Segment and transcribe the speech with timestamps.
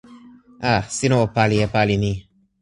[0.71, 0.73] a.
[0.95, 2.13] sina o pali e pali ni!